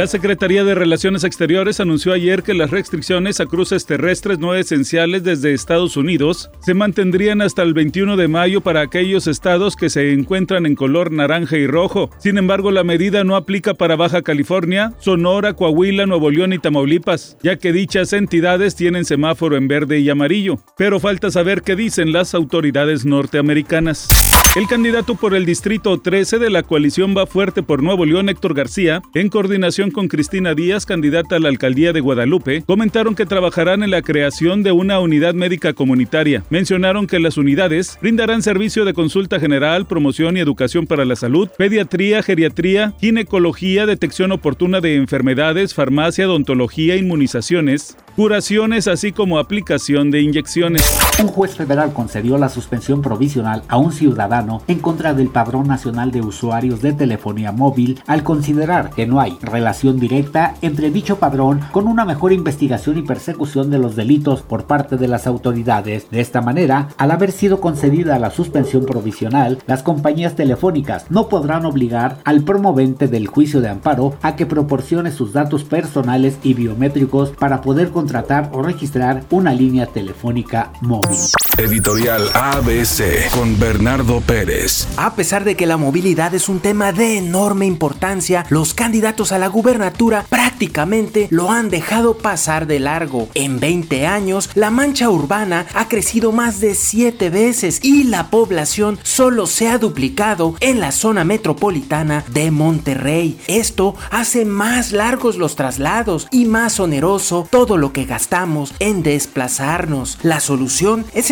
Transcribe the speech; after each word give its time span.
La 0.00 0.06
Secretaría 0.06 0.64
de 0.64 0.74
Relaciones 0.74 1.24
Exteriores 1.24 1.78
anunció 1.78 2.14
ayer 2.14 2.42
que 2.42 2.54
las 2.54 2.70
restricciones 2.70 3.38
a 3.38 3.44
cruces 3.44 3.84
terrestres 3.84 4.38
no 4.38 4.54
esenciales 4.54 5.24
desde 5.24 5.52
Estados 5.52 5.98
Unidos 5.98 6.50
se 6.60 6.72
mantendrían 6.72 7.42
hasta 7.42 7.60
el 7.60 7.74
21 7.74 8.16
de 8.16 8.26
mayo 8.26 8.62
para 8.62 8.80
aquellos 8.80 9.26
estados 9.26 9.76
que 9.76 9.90
se 9.90 10.14
encuentran 10.14 10.64
en 10.64 10.74
color 10.74 11.12
naranja 11.12 11.58
y 11.58 11.66
rojo. 11.66 12.08
Sin 12.16 12.38
embargo, 12.38 12.70
la 12.70 12.82
medida 12.82 13.24
no 13.24 13.36
aplica 13.36 13.74
para 13.74 13.94
Baja 13.94 14.22
California, 14.22 14.94
Sonora, 15.00 15.52
Coahuila, 15.52 16.06
Nuevo 16.06 16.30
León 16.30 16.54
y 16.54 16.58
Tamaulipas, 16.58 17.36
ya 17.42 17.56
que 17.56 17.70
dichas 17.70 18.14
entidades 18.14 18.76
tienen 18.76 19.04
semáforo 19.04 19.58
en 19.58 19.68
verde 19.68 19.98
y 19.98 20.08
amarillo. 20.08 20.60
Pero 20.78 20.98
falta 20.98 21.30
saber 21.30 21.60
qué 21.60 21.76
dicen 21.76 22.10
las 22.14 22.32
autoridades 22.32 23.04
norteamericanas. 23.04 24.08
El 24.56 24.66
candidato 24.66 25.14
por 25.14 25.36
el 25.36 25.46
Distrito 25.46 25.96
13 25.96 26.40
de 26.40 26.50
la 26.50 26.64
coalición 26.64 27.14
Va 27.16 27.24
Fuerte 27.24 27.62
por 27.62 27.84
Nuevo 27.84 28.04
León, 28.04 28.28
Héctor 28.28 28.52
García, 28.52 29.00
en 29.14 29.28
coordinación 29.28 29.92
con 29.92 30.08
Cristina 30.08 30.56
Díaz, 30.56 30.86
candidata 30.86 31.36
a 31.36 31.38
la 31.38 31.48
alcaldía 31.48 31.92
de 31.92 32.00
Guadalupe, 32.00 32.64
comentaron 32.66 33.14
que 33.14 33.26
trabajarán 33.26 33.84
en 33.84 33.92
la 33.92 34.02
creación 34.02 34.64
de 34.64 34.72
una 34.72 34.98
unidad 34.98 35.34
médica 35.34 35.72
comunitaria. 35.72 36.42
Mencionaron 36.50 37.06
que 37.06 37.20
las 37.20 37.36
unidades 37.36 37.96
brindarán 38.02 38.42
servicio 38.42 38.84
de 38.84 38.92
consulta 38.92 39.38
general, 39.38 39.86
promoción 39.86 40.36
y 40.36 40.40
educación 40.40 40.88
para 40.88 41.04
la 41.04 41.14
salud, 41.14 41.48
pediatría, 41.56 42.20
geriatría, 42.24 42.92
ginecología, 42.98 43.86
detección 43.86 44.32
oportuna 44.32 44.80
de 44.80 44.96
enfermedades, 44.96 45.74
farmacia, 45.74 46.28
odontología, 46.28 46.96
inmunizaciones, 46.96 47.96
curaciones, 48.20 48.86
así 48.86 49.12
como 49.12 49.38
aplicación 49.38 50.10
de 50.10 50.20
inyecciones. 50.20 50.98
Un 51.22 51.28
juez 51.28 51.54
federal 51.54 51.94
concedió 51.94 52.36
la 52.36 52.50
suspensión 52.50 53.00
provisional 53.00 53.62
a 53.66 53.78
un 53.78 53.92
ciudadano 53.92 54.60
en 54.68 54.78
contra 54.78 55.14
del 55.14 55.28
Padrón 55.28 55.66
Nacional 55.66 56.10
de 56.10 56.20
Usuarios 56.20 56.82
de 56.82 56.92
Telefonía 56.92 57.50
Móvil 57.50 58.02
al 58.06 58.22
considerar 58.22 58.90
que 58.90 59.06
no 59.06 59.20
hay 59.20 59.38
relación 59.40 59.98
directa 59.98 60.54
entre 60.60 60.90
dicho 60.90 61.18
padrón 61.18 61.60
con 61.72 61.86
una 61.86 62.04
mejor 62.04 62.34
investigación 62.34 62.98
y 62.98 63.02
persecución 63.02 63.70
de 63.70 63.78
los 63.78 63.96
delitos 63.96 64.42
por 64.42 64.64
parte 64.64 64.98
de 64.98 65.08
las 65.08 65.26
autoridades. 65.26 66.10
De 66.10 66.20
esta 66.20 66.42
manera, 66.42 66.88
al 66.98 67.12
haber 67.12 67.32
sido 67.32 67.62
concedida 67.62 68.18
la 68.18 68.30
suspensión 68.30 68.84
provisional, 68.84 69.62
las 69.66 69.82
compañías 69.82 70.36
telefónicas 70.36 71.06
no 71.08 71.30
podrán 71.30 71.64
obligar 71.64 72.18
al 72.24 72.42
promovente 72.42 73.08
del 73.08 73.28
juicio 73.28 73.62
de 73.62 73.70
amparo 73.70 74.14
a 74.20 74.36
que 74.36 74.44
proporcione 74.44 75.10
sus 75.10 75.32
datos 75.32 75.64
personales 75.64 76.38
y 76.42 76.52
biométricos 76.52 77.30
para 77.30 77.62
poder 77.62 77.88
contratar 78.10 78.50
o 78.52 78.60
registrar 78.60 79.22
una 79.30 79.54
línea 79.54 79.86
telefónica 79.86 80.72
móvil. 80.80 81.16
Editorial 81.60 82.30
ABC 82.32 83.30
con 83.32 83.60
Bernardo 83.60 84.22
Pérez. 84.22 84.88
A 84.96 85.14
pesar 85.14 85.44
de 85.44 85.56
que 85.56 85.66
la 85.66 85.76
movilidad 85.76 86.34
es 86.34 86.48
un 86.48 86.60
tema 86.60 86.90
de 86.90 87.18
enorme 87.18 87.66
importancia, 87.66 88.46
los 88.48 88.72
candidatos 88.72 89.30
a 89.30 89.38
la 89.38 89.48
gubernatura 89.48 90.24
prácticamente 90.30 91.28
lo 91.30 91.50
han 91.50 91.68
dejado 91.68 92.16
pasar 92.16 92.66
de 92.66 92.80
largo. 92.80 93.28
En 93.34 93.60
20 93.60 94.06
años, 94.06 94.48
la 94.54 94.70
mancha 94.70 95.10
urbana 95.10 95.66
ha 95.74 95.86
crecido 95.86 96.32
más 96.32 96.60
de 96.60 96.74
7 96.74 97.28
veces 97.28 97.80
y 97.82 98.04
la 98.04 98.30
población 98.30 98.98
solo 99.02 99.46
se 99.46 99.68
ha 99.68 99.76
duplicado 99.76 100.54
en 100.60 100.80
la 100.80 100.92
zona 100.92 101.24
metropolitana 101.24 102.24
de 102.32 102.50
Monterrey. 102.50 103.38
Esto 103.48 103.94
hace 104.10 104.46
más 104.46 104.92
largos 104.92 105.36
los 105.36 105.56
traslados 105.56 106.26
y 106.30 106.46
más 106.46 106.80
oneroso 106.80 107.46
todo 107.50 107.76
lo 107.76 107.92
que 107.92 108.06
gastamos 108.06 108.72
en 108.78 109.02
desplazarnos. 109.02 110.16
La 110.22 110.40
solución 110.40 111.04
es 111.12 111.30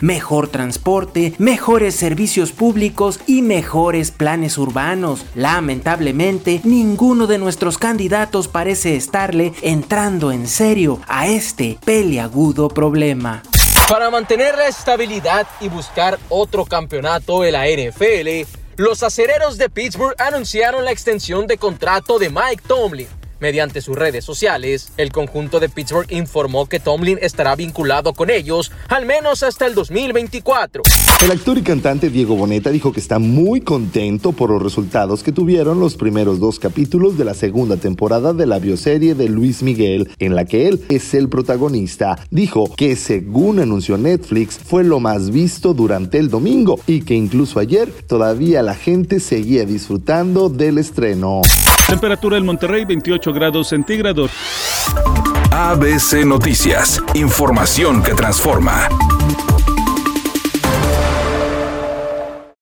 mejor 0.00 0.48
transporte, 0.48 1.34
mejores 1.38 1.96
servicios 1.96 2.52
públicos 2.52 3.18
y 3.26 3.42
mejores 3.42 4.10
planes 4.12 4.58
urbanos. 4.58 5.24
Lamentablemente, 5.34 6.60
ninguno 6.62 7.26
de 7.26 7.38
nuestros 7.38 7.76
candidatos 7.76 8.46
parece 8.46 8.94
estarle 8.94 9.52
entrando 9.62 10.30
en 10.30 10.46
serio 10.46 11.00
a 11.08 11.26
este 11.26 11.78
peliagudo 11.84 12.68
problema. 12.68 13.42
Para 13.88 14.08
mantener 14.08 14.56
la 14.56 14.68
estabilidad 14.68 15.46
y 15.60 15.68
buscar 15.68 16.18
otro 16.28 16.64
campeonato 16.64 17.42
de 17.42 17.50
la 17.50 17.66
NFL, 17.66 18.48
los 18.76 19.02
acereros 19.02 19.58
de 19.58 19.68
Pittsburgh 19.68 20.14
anunciaron 20.20 20.84
la 20.84 20.92
extensión 20.92 21.48
de 21.48 21.58
contrato 21.58 22.20
de 22.20 22.30
Mike 22.30 22.62
Tomlin 22.68 23.19
Mediante 23.40 23.80
sus 23.80 23.96
redes 23.96 24.22
sociales, 24.24 24.92
el 24.98 25.12
conjunto 25.12 25.60
de 25.60 25.70
Pittsburgh 25.70 26.12
informó 26.12 26.66
que 26.66 26.78
Tomlin 26.78 27.18
estará 27.22 27.56
vinculado 27.56 28.12
con 28.12 28.28
ellos 28.28 28.70
al 28.88 29.06
menos 29.06 29.42
hasta 29.42 29.66
el 29.66 29.74
2024. 29.74 30.82
El 31.24 31.30
actor 31.30 31.56
y 31.56 31.62
cantante 31.62 32.10
Diego 32.10 32.36
Boneta 32.36 32.70
dijo 32.70 32.92
que 32.92 33.00
está 33.00 33.18
muy 33.18 33.62
contento 33.62 34.32
por 34.32 34.50
los 34.50 34.62
resultados 34.62 35.22
que 35.22 35.32
tuvieron 35.32 35.80
los 35.80 35.94
primeros 35.94 36.38
dos 36.38 36.58
capítulos 36.58 37.16
de 37.16 37.24
la 37.24 37.34
segunda 37.34 37.78
temporada 37.78 38.34
de 38.34 38.46
la 38.46 38.58
bioserie 38.58 39.14
de 39.14 39.28
Luis 39.30 39.62
Miguel, 39.62 40.10
en 40.18 40.34
la 40.34 40.44
que 40.44 40.68
él 40.68 40.84
es 40.90 41.14
el 41.14 41.30
protagonista. 41.30 42.18
Dijo 42.30 42.74
que 42.76 42.94
según 42.96 43.58
anunció 43.58 43.96
Netflix 43.96 44.58
fue 44.58 44.84
lo 44.84 45.00
más 45.00 45.30
visto 45.30 45.72
durante 45.72 46.18
el 46.18 46.28
domingo 46.28 46.78
y 46.86 47.02
que 47.02 47.14
incluso 47.14 47.58
ayer 47.58 47.90
todavía 48.06 48.62
la 48.62 48.74
gente 48.74 49.18
seguía 49.18 49.64
disfrutando 49.64 50.50
del 50.50 50.76
estreno. 50.76 51.40
Temperatura 51.90 52.36
en 52.36 52.46
Monterrey 52.46 52.84
28 52.84 53.32
grados 53.32 53.68
centígrados. 53.68 54.30
ABC 55.50 56.24
Noticias, 56.24 57.02
información 57.14 58.00
que 58.04 58.14
transforma. 58.14 58.88